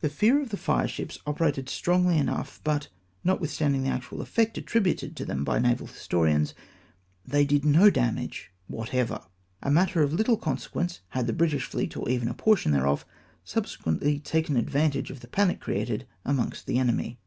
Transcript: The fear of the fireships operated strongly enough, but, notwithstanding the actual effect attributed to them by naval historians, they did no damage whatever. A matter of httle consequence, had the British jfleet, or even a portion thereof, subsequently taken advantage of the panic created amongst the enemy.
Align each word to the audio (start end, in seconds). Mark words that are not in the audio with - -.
The 0.00 0.08
fear 0.08 0.40
of 0.40 0.48
the 0.48 0.56
fireships 0.56 1.18
operated 1.26 1.68
strongly 1.68 2.16
enough, 2.16 2.62
but, 2.64 2.88
notwithstanding 3.22 3.82
the 3.82 3.90
actual 3.90 4.22
effect 4.22 4.56
attributed 4.56 5.14
to 5.16 5.26
them 5.26 5.44
by 5.44 5.58
naval 5.58 5.86
historians, 5.86 6.54
they 7.26 7.44
did 7.44 7.62
no 7.62 7.90
damage 7.90 8.52
whatever. 8.68 9.20
A 9.62 9.70
matter 9.70 10.00
of 10.02 10.12
httle 10.12 10.40
consequence, 10.40 11.00
had 11.08 11.26
the 11.26 11.34
British 11.34 11.68
jfleet, 11.70 11.94
or 11.94 12.08
even 12.08 12.28
a 12.28 12.32
portion 12.32 12.72
thereof, 12.72 13.04
subsequently 13.44 14.18
taken 14.18 14.56
advantage 14.56 15.10
of 15.10 15.20
the 15.20 15.28
panic 15.28 15.60
created 15.60 16.06
amongst 16.24 16.66
the 16.66 16.78
enemy. 16.78 17.18